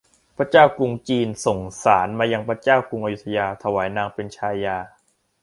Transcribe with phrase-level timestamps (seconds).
[0.37, 4.77] พระเจ้ากรุงจีนส่งสาสน์มายังพระเจ้ากรุงอโยธยาถวายนางเป็นชายา